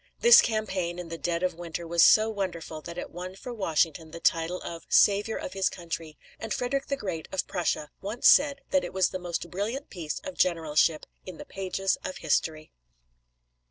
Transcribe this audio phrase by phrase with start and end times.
[0.21, 4.09] This campaign, in the dead of winter, was so wonderful that it won for Washington
[4.09, 8.61] the title of "Savior of his Country," and Frederick the Great of Prussia once said
[8.71, 12.71] that it was the most brilliant piece of generalship in the pages of history.